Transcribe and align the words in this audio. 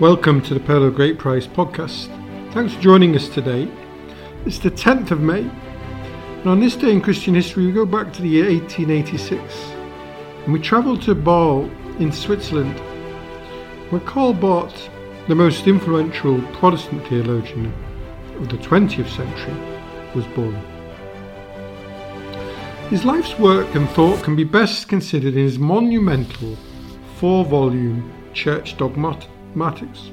Welcome 0.00 0.42
to 0.42 0.54
the 0.54 0.60
Pearl 0.60 0.84
of 0.84 0.94
Great 0.94 1.18
Price 1.18 1.48
podcast. 1.48 2.06
Thanks 2.52 2.72
for 2.72 2.80
joining 2.80 3.16
us 3.16 3.28
today. 3.28 3.68
It's 4.46 4.60
the 4.60 4.70
10th 4.70 5.10
of 5.10 5.20
May, 5.20 5.40
and 5.40 6.46
on 6.46 6.60
this 6.60 6.76
day 6.76 6.92
in 6.92 7.00
Christian 7.00 7.34
history, 7.34 7.66
we 7.66 7.72
go 7.72 7.84
back 7.84 8.12
to 8.12 8.22
the 8.22 8.28
year 8.28 8.48
1886 8.48 9.42
and 10.44 10.52
we 10.52 10.60
travel 10.60 10.96
to 10.98 11.16
Basel 11.16 11.68
in 11.98 12.12
Switzerland, 12.12 12.78
where 13.90 14.00
Karl 14.02 14.34
Barth, 14.34 14.88
the 15.26 15.34
most 15.34 15.66
influential 15.66 16.40
Protestant 16.52 17.04
theologian 17.08 17.74
of 18.36 18.50
the 18.50 18.58
20th 18.58 19.08
century, 19.08 19.56
was 20.14 20.26
born. 20.26 20.54
His 22.88 23.04
life's 23.04 23.36
work 23.36 23.74
and 23.74 23.88
thought 23.90 24.22
can 24.22 24.36
be 24.36 24.44
best 24.44 24.86
considered 24.88 25.34
in 25.34 25.42
his 25.42 25.58
monumental 25.58 26.56
four 27.16 27.44
volume 27.44 28.12
Church 28.32 28.76
Dogmatics, 29.48 30.12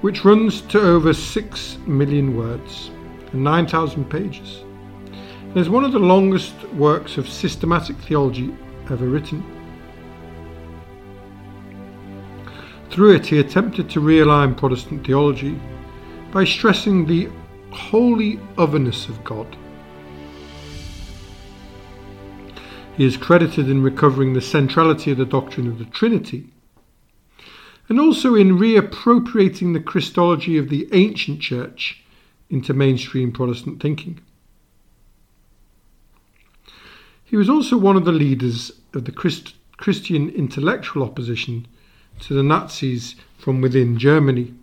which 0.00 0.24
runs 0.24 0.62
to 0.62 0.80
over 0.80 1.12
6 1.12 1.78
million 1.86 2.36
words 2.36 2.90
and 3.32 3.44
9,000 3.44 4.08
pages. 4.08 4.64
It 5.50 5.58
is 5.58 5.68
one 5.68 5.84
of 5.84 5.92
the 5.92 5.98
longest 5.98 6.54
works 6.74 7.18
of 7.18 7.28
systematic 7.28 7.96
theology 7.98 8.54
ever 8.90 9.06
written. 9.06 9.44
Through 12.90 13.16
it, 13.16 13.26
he 13.26 13.38
attempted 13.38 13.90
to 13.90 14.00
realign 14.00 14.56
Protestant 14.56 15.06
theology 15.06 15.60
by 16.30 16.44
stressing 16.44 17.06
the 17.06 17.28
holy 17.70 18.40
otherness 18.56 19.08
of 19.08 19.22
God. 19.24 19.56
He 22.96 23.04
is 23.04 23.16
credited 23.16 23.68
in 23.68 23.82
recovering 23.82 24.32
the 24.32 24.40
centrality 24.40 25.10
of 25.10 25.18
the 25.18 25.24
doctrine 25.24 25.66
of 25.66 25.78
the 25.78 25.86
Trinity, 25.86 26.52
and 27.92 28.00
also 28.00 28.34
in 28.34 28.56
reappropriating 28.56 29.74
the 29.74 29.78
Christology 29.78 30.56
of 30.56 30.70
the 30.70 30.88
ancient 30.92 31.42
church 31.42 32.02
into 32.48 32.72
mainstream 32.72 33.30
Protestant 33.30 33.82
thinking. 33.82 34.18
He 37.22 37.36
was 37.36 37.50
also 37.50 37.76
one 37.76 37.96
of 37.96 38.06
the 38.06 38.10
leaders 38.10 38.72
of 38.94 39.04
the 39.04 39.12
Christ- 39.12 39.56
Christian 39.76 40.30
intellectual 40.30 41.02
opposition 41.02 41.66
to 42.20 42.32
the 42.32 42.42
Nazis 42.42 43.14
from 43.36 43.60
within 43.60 43.98
Germany. 43.98 44.54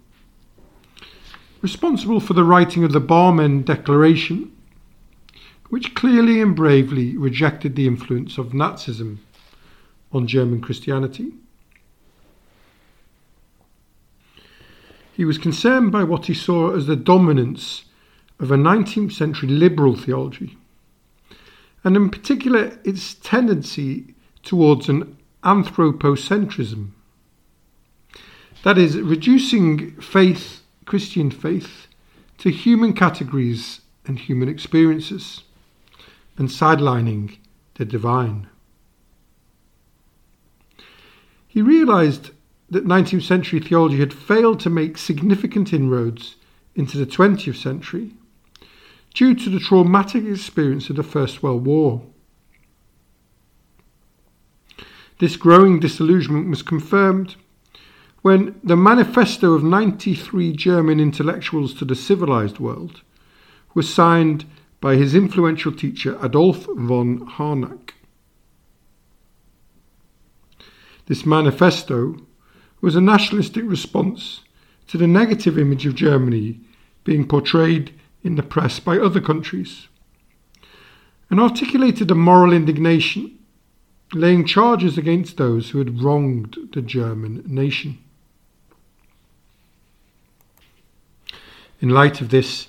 Responsible 1.61 2.19
for 2.19 2.33
the 2.33 2.43
writing 2.43 2.83
of 2.83 2.93
the 2.93 2.99
Barmen 2.99 3.63
Declaration, 3.63 4.51
which 5.69 5.93
clearly 5.93 6.41
and 6.41 6.55
bravely 6.55 7.15
rejected 7.15 7.75
the 7.75 7.85
influence 7.85 8.39
of 8.39 8.53
Nazism 8.53 9.19
on 10.11 10.25
German 10.25 10.61
Christianity. 10.61 11.33
He 15.19 15.25
was 15.25 15.37
concerned 15.37 15.91
by 15.91 16.05
what 16.05 16.27
he 16.27 16.33
saw 16.33 16.73
as 16.73 16.87
the 16.87 16.95
dominance 16.95 17.83
of 18.39 18.51
a 18.51 18.55
19th 18.55 19.11
century 19.11 19.49
liberal 19.49 19.97
theology, 19.97 20.57
and 21.83 21.97
in 21.97 22.09
particular 22.09 22.79
its 22.85 23.15
tendency 23.15 24.15
towards 24.43 24.87
an 24.87 25.17
anthropocentrism. 25.43 26.91
That 28.63 28.77
is, 28.77 28.97
reducing 28.97 29.91
faith, 29.99 30.61
Christian 30.85 31.31
faith, 31.31 31.87
to 32.37 32.49
human 32.49 32.93
categories 32.93 33.81
and 34.05 34.17
human 34.17 34.47
experiences, 34.47 35.43
and 36.37 36.47
sidelining 36.47 37.39
the 37.73 37.83
divine. 37.83 38.47
He 41.45 41.61
realized 41.61 42.31
that 42.71 42.85
19th 42.85 43.23
century 43.23 43.59
theology 43.59 43.99
had 43.99 44.13
failed 44.13 44.59
to 44.59 44.69
make 44.69 44.97
significant 44.97 45.73
inroads 45.73 46.35
into 46.75 46.97
the 46.97 47.05
20th 47.05 47.55
century 47.55 48.13
due 49.13 49.33
to 49.33 49.49
the 49.49 49.59
traumatic 49.59 50.25
experience 50.25 50.89
of 50.89 50.95
the 50.95 51.03
First 51.03 51.41
World 51.41 51.65
War. 51.65 52.01
This 55.19 55.35
growing 55.35 55.79
disillusionment 55.79 56.49
was 56.49 56.61
confirmed 56.61 57.35
when 58.21 58.59
the 58.63 58.75
manifesto 58.75 59.53
of 59.53 59.63
93 59.63 60.53
German 60.53 60.99
intellectuals 60.99 61.73
to 61.75 61.85
the 61.85 61.95
civilized 61.95 62.59
world 62.59 63.01
was 63.73 63.93
signed 63.93 64.45
by 64.81 64.95
his 64.95 65.15
influential 65.15 65.71
teacher 65.71 66.17
Adolf 66.23 66.67
von 66.75 67.19
Harnack. 67.25 67.93
This 71.07 71.25
manifesto 71.25 72.17
was 72.81 72.95
a 72.95 73.01
nationalistic 73.01 73.63
response 73.65 74.41
to 74.87 74.97
the 74.97 75.07
negative 75.07 75.57
image 75.57 75.85
of 75.85 75.95
Germany 75.95 76.59
being 77.03 77.27
portrayed 77.27 77.93
in 78.23 78.35
the 78.35 78.43
press 78.43 78.79
by 78.79 78.97
other 78.97 79.21
countries, 79.21 79.87
and 81.29 81.39
articulated 81.39 82.11
a 82.11 82.15
moral 82.15 82.53
indignation, 82.53 83.37
laying 84.13 84.45
charges 84.45 84.97
against 84.97 85.37
those 85.37 85.69
who 85.69 85.77
had 85.77 86.01
wronged 86.01 86.57
the 86.73 86.81
German 86.81 87.43
nation. 87.45 87.97
In 91.79 91.89
light 91.89 92.19
of 92.19 92.29
this, 92.29 92.67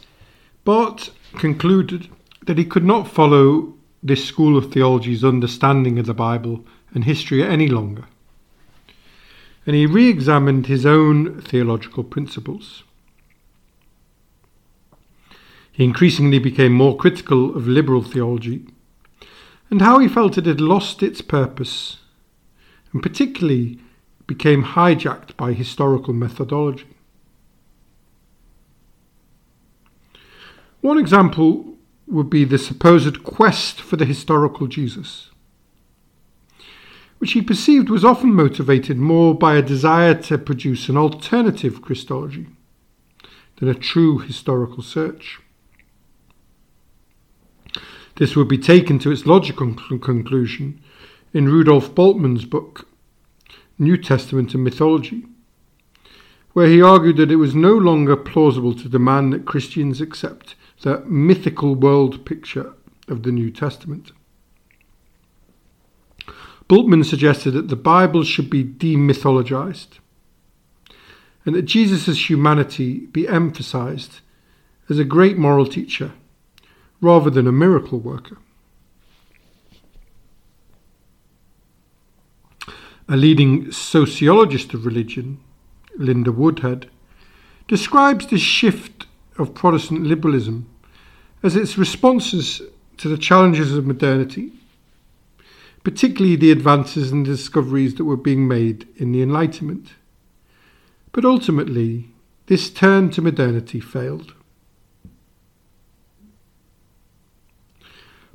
Barth 0.65 1.11
concluded 1.39 2.09
that 2.47 2.59
he 2.59 2.65
could 2.65 2.85
not 2.85 3.09
follow 3.09 3.75
this 4.03 4.25
school 4.25 4.57
of 4.57 4.73
theology's 4.73 5.25
understanding 5.25 5.99
of 5.99 6.07
the 6.07 6.15
Bible 6.15 6.65
and 6.95 7.05
history 7.05 7.43
any 7.43 7.69
longer 7.69 8.05
and 9.67 9.77
he 9.77 9.87
re 9.87 10.09
examined 10.09 10.67
his 10.67 10.87
own 10.87 11.41
theological 11.43 12.05
principles. 12.05 12.85
He 15.73 15.85
increasingly 15.85 16.39
became 16.39 16.73
more 16.73 16.97
critical 16.97 17.57
of 17.57 17.69
liberal 17.69 18.03
theology 18.03 18.67
and 19.71 19.81
how 19.81 19.99
he 19.99 20.09
felt 20.09 20.37
it 20.37 20.47
had 20.47 20.61
lost 20.61 21.03
its 21.03 21.23
purpose, 21.23 21.99
and 22.93 23.03
particularly 23.03 23.79
became 24.27 24.65
hijacked 24.65 25.37
by 25.37 25.53
historical 25.53 26.13
methodology. 26.13 26.89
One 30.81 30.99
example 30.99 31.77
would 32.09 32.29
be 32.29 32.45
the 32.45 32.59
supposed 32.59 33.23
quest 33.23 33.81
for 33.81 33.97
the 33.97 34.05
historical 34.05 34.67
Jesus 34.67 35.31
which 37.21 37.33
he 37.33 37.43
perceived 37.43 37.91
was 37.91 38.03
often 38.03 38.33
motivated 38.33 38.97
more 38.97 39.35
by 39.35 39.55
a 39.55 39.63
desire 39.63 40.15
to 40.15 40.39
produce 40.39 40.89
an 40.89 40.97
alternative 40.97 41.83
Christology 41.83 42.47
than 43.57 43.69
a 43.69 43.75
true 43.75 44.19
historical 44.19 44.83
search. 44.83 45.39
This 48.17 48.35
would 48.35 48.49
be 48.49 48.57
taken 48.57 48.99
to 49.01 49.11
its 49.11 49.27
logical 49.27 49.75
conclusion 49.75 50.81
in 51.35 51.47
Rudolf 51.47 51.95
Bultmann's 51.95 52.47
book, 52.47 52.89
New 53.79 53.99
Testament 53.99 54.55
and 54.55 54.65
Mythology, 54.65 55.27
where 56.55 56.69
he 56.69 56.81
argued 56.81 57.19
that 57.19 57.31
it 57.31 57.37
was 57.37 57.55
no 57.55 57.75
longer 57.75 58.17
plausible 58.17 58.75
to 58.75 58.89
demand 58.89 59.35
that 59.35 59.45
Christians 59.45 60.01
accept 60.01 60.55
the 60.81 61.01
mythical 61.05 61.75
world 61.75 62.25
picture 62.25 62.73
of 63.09 63.25
the 63.25 63.31
New 63.31 63.51
Testament. 63.51 64.13
Bultmann 66.71 67.05
suggested 67.05 67.51
that 67.51 67.67
the 67.67 67.75
Bible 67.75 68.23
should 68.23 68.49
be 68.49 68.63
demythologized 68.63 69.99
and 71.45 71.57
that 71.57 71.63
Jesus' 71.63 72.31
humanity 72.31 73.07
be 73.07 73.27
emphasized 73.27 74.21
as 74.89 74.97
a 75.01 75.05
great 75.05 75.37
moral 75.37 75.67
teacher 75.67 76.13
rather 77.01 77.29
than 77.29 77.49
a 77.49 77.53
miracle 77.53 77.99
worker. 77.99 78.39
A 83.09 83.17
leading 83.17 83.73
sociologist 83.73 84.73
of 84.73 84.87
religion, 84.87 85.41
Linda 85.97 86.31
Woodhead, 86.31 86.89
describes 87.67 88.29
this 88.29 88.43
shift 88.43 89.07
of 89.39 89.55
Protestant 89.55 90.05
liberalism 90.05 90.69
as 91.43 91.57
its 91.57 91.77
responses 91.77 92.63
to 92.99 93.09
the 93.09 93.19
challenges 93.19 93.75
of 93.75 93.87
modernity 93.87 94.53
particularly 95.83 96.37
the 96.37 96.53
advances 96.53 97.11
and 97.11 97.25
discoveries 97.25 97.95
that 97.95 98.05
were 98.05 98.17
being 98.17 98.47
made 98.47 98.87
in 98.97 99.13
the 99.13 99.23
Enlightenment. 99.23 99.95
But 101.13 101.25
ultimately, 101.25 102.11
this 102.47 102.71
turn 102.71 103.11
to 103.11 103.23
modernity 103.23 103.81
failed. 103.81 104.35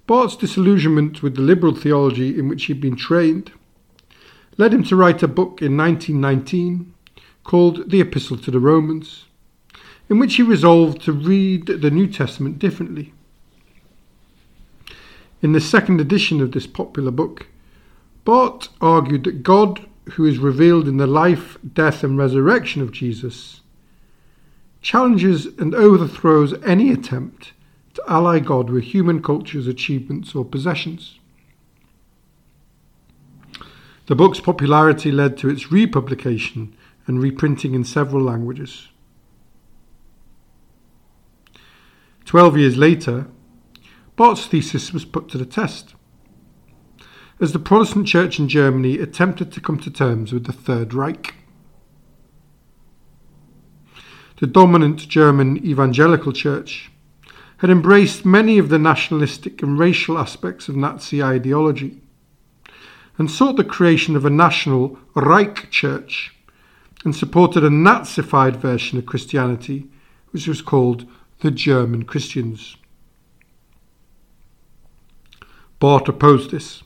Barth's 0.07 0.35
disillusionment 0.35 1.23
with 1.23 1.35
the 1.35 1.41
liberal 1.41 1.73
theology 1.73 2.37
in 2.37 2.47
which 2.47 2.65
he 2.65 2.73
had 2.73 2.81
been 2.81 2.95
trained 2.95 3.51
led 4.57 4.73
him 4.73 4.83
to 4.83 4.95
write 4.95 5.23
a 5.23 5.27
book 5.27 5.61
in 5.61 5.75
1919 5.75 6.93
called 7.43 7.89
The 7.89 8.01
Epistle 8.01 8.37
to 8.37 8.51
the 8.51 8.59
Romans, 8.59 9.25
in 10.09 10.19
which 10.19 10.35
he 10.35 10.43
resolved 10.43 11.01
to 11.03 11.11
read 11.11 11.67
the 11.67 11.91
New 11.91 12.07
Testament 12.07 12.59
differently. 12.59 13.13
In 15.41 15.51
the 15.51 15.61
second 15.61 16.01
edition 16.01 16.41
of 16.41 16.51
this 16.51 16.67
popular 16.67 17.11
book, 17.11 17.47
Barth 18.23 18.69
argued 18.81 19.23
that 19.25 19.43
God 19.43 19.85
who 20.11 20.25
is 20.25 20.37
revealed 20.37 20.87
in 20.87 20.97
the 20.97 21.07
life, 21.07 21.57
death, 21.73 22.03
and 22.03 22.17
resurrection 22.17 22.81
of 22.81 22.91
Jesus, 22.91 23.61
challenges 24.81 25.47
and 25.57 25.73
overthrows 25.73 26.53
any 26.63 26.91
attempt 26.91 27.53
to 27.95 28.03
ally 28.07 28.39
God 28.39 28.69
with 28.69 28.83
human 28.83 29.21
culture's 29.21 29.67
achievements 29.67 30.35
or 30.35 30.45
possessions. 30.45 31.19
The 34.05 34.15
book's 34.15 34.39
popularity 34.39 35.11
led 35.11 35.37
to 35.39 35.49
its 35.49 35.71
republication 35.71 36.75
and 37.07 37.19
reprinting 37.19 37.73
in 37.73 37.83
several 37.83 38.21
languages. 38.21 38.89
Twelve 42.25 42.57
years 42.57 42.77
later, 42.77 43.27
Barth's 44.15 44.45
thesis 44.45 44.93
was 44.93 45.05
put 45.05 45.29
to 45.29 45.37
the 45.37 45.45
test 45.45 45.95
as 47.39 47.51
the 47.51 47.59
Protestant 47.59 48.07
Church 48.07 48.39
in 48.39 48.47
Germany 48.47 48.97
attempted 48.97 49.51
to 49.51 49.61
come 49.61 49.77
to 49.79 49.91
terms 49.91 50.31
with 50.31 50.45
the 50.45 50.53
Third 50.53 50.93
Reich. 50.93 51.35
The 54.39 54.47
dominant 54.47 55.07
German 55.09 55.65
evangelical 55.65 56.31
church 56.31 56.91
had 57.57 57.69
embraced 57.69 58.25
many 58.25 58.57
of 58.57 58.69
the 58.69 58.79
nationalistic 58.79 59.61
and 59.61 59.79
racial 59.79 60.17
aspects 60.17 60.67
of 60.67 60.75
Nazi 60.75 61.23
ideology 61.23 62.01
and 63.17 63.31
sought 63.31 63.55
the 63.55 63.63
creation 63.63 64.15
of 64.15 64.25
a 64.25 64.29
national 64.29 64.97
Reich 65.13 65.69
Church 65.71 66.35
and 67.05 67.15
supported 67.15 67.63
a 67.63 67.69
Nazified 67.69 68.57
version 68.57 68.97
of 68.97 69.05
Christianity, 69.05 69.89
which 70.31 70.47
was 70.47 70.61
called 70.61 71.05
the 71.39 71.51
German 71.51 72.03
Christians. 72.03 72.75
Barth 75.79 76.07
opposed 76.07 76.51
this 76.51 76.83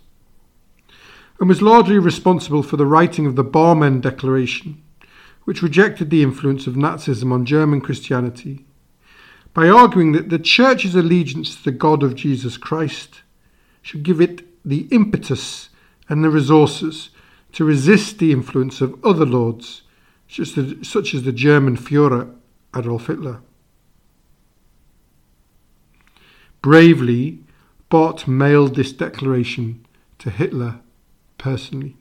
and 1.39 1.47
was 1.47 1.62
largely 1.62 1.97
responsible 1.97 2.63
for 2.63 2.77
the 2.77 2.86
writing 2.86 3.25
of 3.25 3.36
the 3.36 3.44
Barmen 3.44 4.01
Declaration, 4.01 4.81
which 5.45 5.62
rejected 5.62 6.09
the 6.09 6.21
influence 6.21 6.68
of 6.68 6.75
Nazism 6.75 7.31
on 7.31 7.45
German 7.45 7.81
Christianity 7.81 8.65
by 9.53 9.69
arguing 9.69 10.12
that 10.12 10.30
the 10.30 10.39
Church's 10.39 10.95
allegiance 10.95 11.56
to 11.56 11.63
the 11.63 11.71
God 11.71 12.03
of 12.03 12.15
Jesus 12.15 12.57
Christ 12.57 13.21
should 13.81 14.03
give 14.03 14.21
it 14.21 14.44
the 14.65 14.88
impetus 14.92 15.69
and 16.07 16.24
the 16.24 16.30
resources 16.30 17.09
to 17.53 17.65
resist 17.65 18.19
the 18.19 18.31
influence 18.31 18.81
of 18.81 19.03
other 19.03 19.25
lords, 19.25 19.83
such 20.27 21.13
as 21.13 21.24
the 21.24 21.31
German 21.31 21.77
Fuhrer 21.77 22.31
Adolf 22.75 23.07
Hitler. 23.07 23.39
Bravely, 26.62 27.39
Barth 27.89 28.27
mailed 28.27 28.75
this 28.75 28.94
declaration 28.94 29.86
to 30.19 30.30
Hitler 30.30 30.80
personally. 31.38 31.95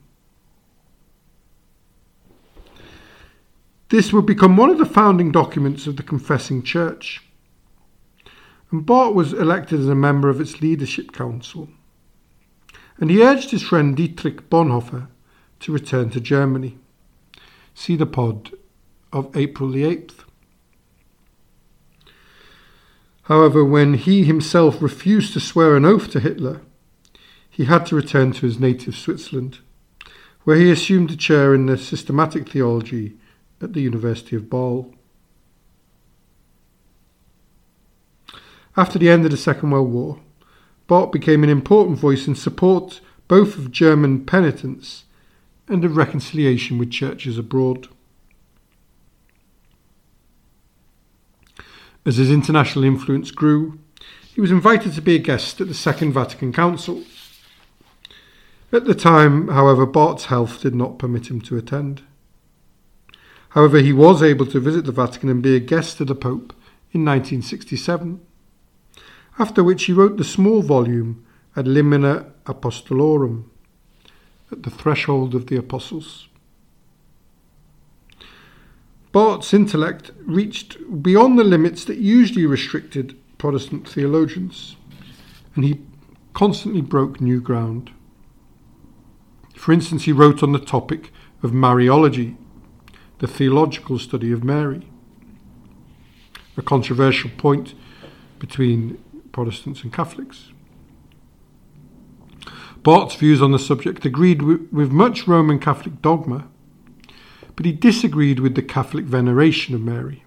This 3.89 4.13
would 4.13 4.27
become 4.27 4.57
one 4.59 4.69
of 4.69 4.77
the 4.77 4.85
founding 4.85 5.33
documents 5.33 5.87
of 5.87 5.97
the 5.97 6.03
Confessing 6.03 6.63
Church. 6.63 7.23
And 8.71 8.85
Barth 8.85 9.15
was 9.15 9.33
elected 9.33 9.81
as 9.81 9.89
a 9.89 9.95
member 9.95 10.29
of 10.29 10.43
its 10.43 10.61
leadership 10.61 11.13
council. 11.13 11.71
And 12.99 13.11
he 13.11 13.23
urged 13.23 13.51
his 13.51 13.63
friend 13.63 13.97
Dietrich 13.97 14.51
Bonhoeffer 14.51 15.09
to 15.61 15.73
return 15.73 16.11
to 16.11 16.21
Germany. 16.21 16.77
See 17.75 17.97
the 17.97 18.05
pod 18.05 18.53
of 19.11 19.35
April 19.35 19.71
the 19.71 19.85
8th. 19.85 20.28
However, 23.29 23.63
when 23.63 23.93
he 23.93 24.25
himself 24.25 24.81
refused 24.81 25.35
to 25.35 25.41
swear 25.41 25.77
an 25.77 25.85
oath 25.85 26.11
to 26.13 26.21
Hitler, 26.21 26.63
he 27.51 27.67
had 27.67 27.85
to 27.87 27.95
return 27.95 28.33
to 28.33 28.47
his 28.47 28.59
native 28.59 28.97
Switzerland, 28.97 29.59
where 30.45 30.57
he 30.57 30.71
assumed 30.71 31.11
a 31.11 31.17
chair 31.17 31.55
in 31.55 31.67
the 31.67 31.77
systematic 31.77 32.49
theology 32.49 33.19
at 33.61 33.75
the 33.75 33.83
University 33.83 34.35
of 34.35 34.49
Basel. 34.49 34.95
After 38.79 38.99
the 38.99 39.11
end 39.11 39.27
of 39.27 39.31
the 39.31 39.37
Second 39.37 39.73
World 39.73 39.93
War, 39.93 40.21
Barth 40.87 41.13
became 41.13 41.45
an 41.45 41.51
important 41.51 41.99
voice 41.99 42.27
in 42.27 42.35
support 42.35 43.03
both 43.27 43.59
of 43.59 43.71
German 43.71 44.25
penitence 44.25 45.05
and 45.69 45.85
of 45.85 45.99
reconciliation 45.99 46.79
with 46.79 46.91
churches 46.91 47.37
abroad. 47.37 47.89
As 52.09 52.17
his 52.17 52.31
international 52.31 52.85
influence 52.85 53.31
grew, 53.31 53.79
he 54.35 54.41
was 54.41 54.51
invited 54.51 54.95
to 54.95 55.03
be 55.03 55.15
a 55.15 55.19
guest 55.19 55.61
at 55.61 55.69
the 55.69 55.75
Second 55.75 56.15
Vatican 56.15 56.55
Council 56.55 57.05
at 58.73 58.87
the 58.87 58.95
time, 58.95 59.49
however, 59.49 59.85
Barth's 59.85 60.27
health 60.27 60.63
did 60.63 60.75
not 60.75 60.99
permit 60.99 61.31
him 61.31 61.43
to 61.43 61.59
attend. 61.59 62.03
However, 63.51 63.81
he 63.81 63.93
was 63.93 64.23
able 64.23 64.47
to 64.47 64.59
visit 64.61 64.87
the 64.87 64.93
Vatican 64.93 65.29
and 65.29 65.43
be 65.43 65.55
a 65.55 65.61
guest 65.61 66.01
of 66.01 66.07
the 66.07 66.15
Pope 66.15 66.55
in 66.93 67.05
1967, 67.05 68.21
after 69.39 69.63
which 69.63 69.85
he 69.85 69.93
wrote 69.93 70.17
the 70.17 70.25
small 70.25 70.63
volume 70.63 71.27
Ad 71.57 71.67
Limina 71.67 72.33
Apostolorum, 72.47 73.45
at 74.51 74.63
the 74.63 74.71
threshold 74.71 75.35
of 75.35 75.49
the 75.49 75.57
apostles. 75.57 76.28
Barth's 79.19 79.53
intellect 79.53 80.13
reached 80.21 81.03
beyond 81.03 81.41
the 81.41 81.43
limits 81.43 81.85
that 81.87 81.99
usually 81.99 82.47
restricted 82.47 83.19
Protestant 83.37 83.89
theologians, 83.89 84.77
and 85.57 85.65
he 85.65 85.81
constantly 86.35 86.83
broke 86.83 87.21
new 87.21 87.41
ground. 87.41 87.91
For 89.57 89.73
instance, 89.73 90.05
he 90.05 90.13
wrote 90.13 90.41
on 90.45 90.53
the 90.53 90.61
topic 90.61 91.13
of 91.43 91.51
Mariology, 91.51 92.37
the 93.19 93.27
theological 93.27 93.99
study 93.99 94.31
of 94.31 94.45
Mary, 94.45 94.89
a 96.57 96.63
controversial 96.63 97.31
point 97.37 97.75
between 98.39 99.03
Protestants 99.33 99.83
and 99.83 99.93
Catholics. 99.93 100.53
Barth's 102.85 103.17
views 103.17 103.43
on 103.43 103.51
the 103.51 103.59
subject 103.59 104.05
agreed 104.05 104.43
with 104.43 104.93
much 104.93 105.27
Roman 105.27 105.59
Catholic 105.59 106.01
dogma, 106.03 106.47
but 107.59 107.67
he 107.67 107.73
disagreed 107.73 108.39
with 108.39 108.55
the 108.55 108.63
Catholic 108.63 109.05
veneration 109.05 109.75
of 109.75 109.81
Mary. 109.81 110.23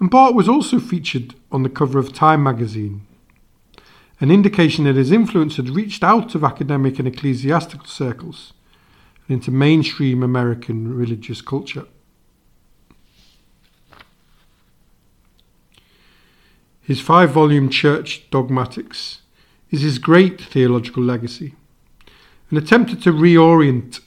And 0.00 0.10
Barth 0.10 0.34
was 0.34 0.48
also 0.48 0.80
featured 0.80 1.36
on 1.52 1.62
the 1.62 1.68
cover 1.68 2.00
of 2.00 2.12
Time 2.12 2.42
magazine 2.42 3.06
an 4.18 4.32
indication 4.32 4.82
that 4.82 4.96
his 4.96 5.12
influence 5.12 5.58
had 5.58 5.70
reached 5.70 6.02
out 6.02 6.34
of 6.34 6.42
academic 6.42 6.98
and 6.98 7.06
ecclesiastical 7.06 7.86
circles 7.86 8.52
and 9.28 9.36
into 9.36 9.52
mainstream 9.52 10.24
American 10.24 10.92
religious 10.92 11.40
culture. 11.40 11.86
His 16.80 17.00
five 17.00 17.30
volume 17.30 17.68
Church 17.68 18.28
Dogmatics 18.30 19.20
is 19.70 19.82
his 19.82 20.00
great 20.00 20.40
theological 20.40 21.04
legacy 21.04 21.54
and 22.50 22.58
attempted 22.58 23.02
to 23.02 23.12
reorient 23.12 24.00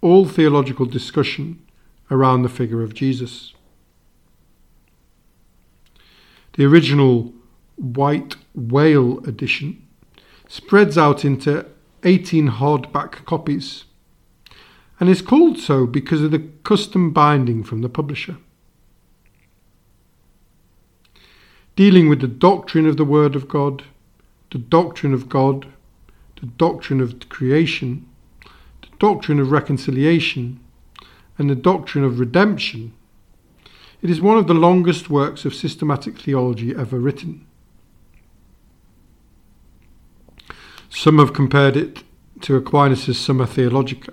all 0.00 0.26
theological 0.26 0.86
discussion 0.86 1.62
around 2.10 2.42
the 2.42 2.48
figure 2.48 2.82
of 2.82 2.94
Jesus. 2.94 3.54
The 6.54 6.64
original 6.64 7.32
white 7.76 8.36
whale 8.54 9.18
edition 9.26 9.86
spreads 10.48 10.98
out 10.98 11.24
into 11.24 11.64
18 12.04 12.50
hardback 12.50 13.24
copies 13.24 13.84
and 15.00 15.08
is 15.08 15.22
called 15.22 15.58
so 15.58 15.86
because 15.86 16.22
of 16.22 16.30
the 16.30 16.48
custom 16.62 17.12
binding 17.12 17.64
from 17.64 17.80
the 17.80 17.88
publisher. 17.88 18.36
Dealing 21.74 22.08
with 22.08 22.20
the 22.20 22.28
doctrine 22.28 22.86
of 22.86 22.98
the 22.98 23.04
Word 23.04 23.34
of 23.34 23.48
God, 23.48 23.84
the 24.50 24.58
doctrine 24.58 25.14
of 25.14 25.28
God, 25.28 25.72
the 26.42 26.48
doctrine 26.48 27.00
of 27.00 27.28
creation, 27.28 28.04
the 28.82 28.88
doctrine 28.98 29.38
of 29.38 29.52
reconciliation, 29.52 30.58
and 31.38 31.48
the 31.48 31.54
doctrine 31.54 32.02
of 32.02 32.18
redemption, 32.18 32.92
it 34.02 34.10
is 34.10 34.20
one 34.20 34.36
of 34.36 34.48
the 34.48 34.54
longest 34.54 35.08
works 35.08 35.44
of 35.44 35.54
systematic 35.54 36.18
theology 36.18 36.74
ever 36.74 36.98
written. 36.98 37.46
Some 40.90 41.20
have 41.20 41.32
compared 41.32 41.76
it 41.76 42.02
to 42.40 42.56
Aquinas' 42.56 43.16
Summa 43.16 43.46
Theologica. 43.46 44.12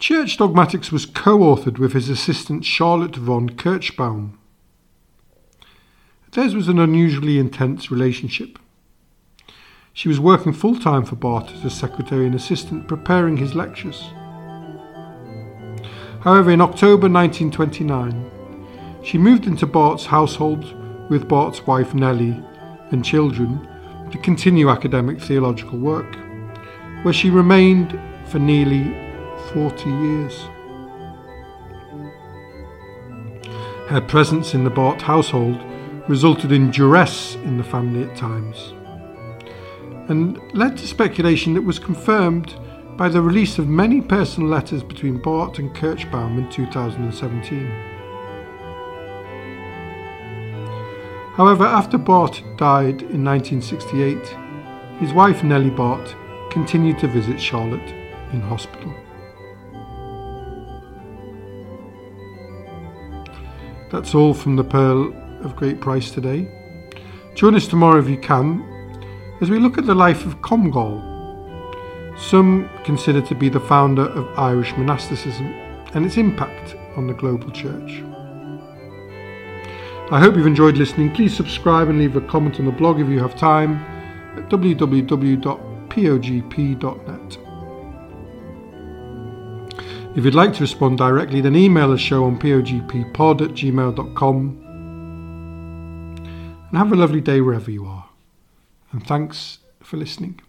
Church 0.00 0.36
Dogmatics 0.36 0.90
was 0.90 1.06
co 1.06 1.38
authored 1.38 1.78
with 1.78 1.92
his 1.92 2.08
assistant 2.08 2.64
Charlotte 2.64 3.14
von 3.14 3.50
Kirschbaum. 3.50 4.32
Theirs 6.32 6.54
was 6.54 6.68
an 6.68 6.78
unusually 6.78 7.38
intense 7.38 7.90
relationship. 7.90 8.58
She 9.92 10.08
was 10.08 10.18
working 10.18 10.54
full 10.54 10.76
time 10.76 11.04
for 11.04 11.14
Barth 11.14 11.52
as 11.52 11.62
a 11.62 11.68
secretary 11.68 12.24
and 12.24 12.34
assistant, 12.34 12.88
preparing 12.88 13.36
his 13.36 13.54
lectures. 13.54 14.00
However, 16.22 16.50
in 16.50 16.62
October 16.62 17.06
1929, 17.10 19.02
she 19.04 19.18
moved 19.18 19.46
into 19.46 19.66
Barth's 19.66 20.06
household 20.06 20.74
with 21.10 21.28
Barth's 21.28 21.66
wife 21.66 21.92
Nellie 21.92 22.42
and 22.92 23.04
children 23.04 23.68
to 24.10 24.16
continue 24.16 24.70
academic 24.70 25.20
theological 25.20 25.78
work, 25.78 26.16
where 27.02 27.12
she 27.12 27.28
remained 27.28 28.00
for 28.24 28.38
nearly 28.38 28.96
40 29.52 29.90
years. 29.90 30.48
Her 33.88 34.00
presence 34.00 34.54
in 34.54 34.64
the 34.64 34.70
Barth 34.70 35.02
household 35.02 35.60
resulted 36.12 36.52
in 36.52 36.70
duress 36.70 37.36
in 37.36 37.56
the 37.56 37.64
family 37.64 38.06
at 38.06 38.14
times 38.14 38.74
and 40.10 40.38
led 40.52 40.76
to 40.76 40.86
speculation 40.86 41.54
that 41.54 41.62
was 41.62 41.78
confirmed 41.78 42.54
by 42.98 43.08
the 43.08 43.22
release 43.22 43.58
of 43.58 43.66
many 43.66 44.02
personal 44.02 44.46
letters 44.46 44.82
between 44.82 45.16
Barth 45.16 45.58
and 45.58 45.74
Kirschbaum 45.74 46.36
in 46.36 46.50
2017. 46.50 47.66
However, 51.34 51.64
after 51.64 51.96
Barth 51.96 52.42
died 52.58 53.00
in 53.00 53.24
1968, 53.24 54.18
his 55.00 55.14
wife 55.14 55.42
Nellie 55.42 55.70
Barth 55.70 56.14
continued 56.50 56.98
to 56.98 57.08
visit 57.08 57.40
Charlotte 57.40 57.90
in 58.34 58.42
hospital. 58.42 58.92
That's 63.90 64.14
all 64.14 64.34
from 64.34 64.56
the 64.56 64.64
Pearl 64.64 65.21
of 65.44 65.56
Great 65.56 65.80
Price 65.80 66.10
today. 66.10 66.48
Join 67.34 67.54
us 67.54 67.66
tomorrow 67.66 67.98
if 67.98 68.08
you 68.08 68.18
can 68.18 68.68
as 69.42 69.50
we 69.50 69.58
look 69.58 69.76
at 69.76 69.86
the 69.86 69.94
life 69.94 70.24
of 70.24 70.40
Comgall, 70.40 71.02
some 72.16 72.70
consider 72.84 73.20
to 73.22 73.34
be 73.34 73.48
the 73.48 73.58
founder 73.58 74.02
of 74.02 74.38
Irish 74.38 74.72
monasticism 74.76 75.46
and 75.94 76.06
its 76.06 76.16
impact 76.16 76.76
on 76.96 77.08
the 77.08 77.12
global 77.12 77.50
church. 77.50 78.04
I 80.12 80.20
hope 80.20 80.36
you've 80.36 80.46
enjoyed 80.46 80.76
listening. 80.76 81.12
Please 81.12 81.36
subscribe 81.36 81.88
and 81.88 81.98
leave 81.98 82.14
a 82.14 82.20
comment 82.20 82.60
on 82.60 82.66
the 82.66 82.70
blog 82.70 83.00
if 83.00 83.08
you 83.08 83.18
have 83.18 83.34
time 83.36 83.78
at 84.38 84.48
www.pogp.net. 84.48 85.38
If 90.16 90.24
you'd 90.24 90.34
like 90.36 90.52
to 90.52 90.60
respond 90.60 90.98
directly, 90.98 91.40
then 91.40 91.56
email 91.56 91.90
the 91.90 91.98
show 91.98 92.26
on 92.26 92.38
pogppod 92.38 93.40
at 93.40 93.50
gmail.com. 93.50 94.61
And 96.72 96.78
have 96.78 96.90
a 96.90 96.96
lovely 96.96 97.20
day 97.20 97.42
wherever 97.42 97.70
you 97.70 97.84
are. 97.84 98.06
And 98.92 99.06
thanks 99.06 99.58
for 99.82 99.98
listening. 99.98 100.40